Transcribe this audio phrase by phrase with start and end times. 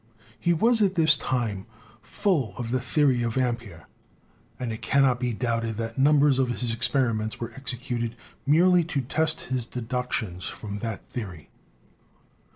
[0.39, 1.67] He was at this time
[2.01, 3.85] full of the theory of Ampere,
[4.59, 8.83] and it can not be doubted that numbers of his experiments were exe cuted merely
[8.85, 11.51] to test his deductions from that theory."